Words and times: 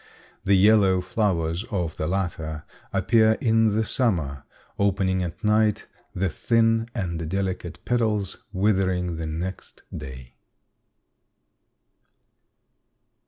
The 0.45 0.57
yellow 0.57 0.99
flowers 0.99 1.63
of 1.69 1.97
the 1.97 2.07
latter 2.07 2.63
appear 2.91 3.33
in 3.33 3.75
the 3.75 3.83
summer, 3.85 4.45
opening 4.79 5.21
at 5.21 5.43
night, 5.43 5.85
the 6.15 6.27
thin 6.27 6.89
and 6.95 7.29
delicate 7.29 7.85
petals 7.85 8.37
withering 8.51 9.17
the 9.17 9.27
next 9.27 9.83
day. 9.95 10.33